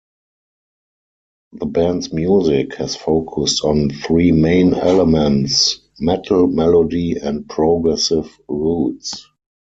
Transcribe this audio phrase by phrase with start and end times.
[1.53, 9.27] The band's music has focused on three main elements: metal, melody, and progressive roots.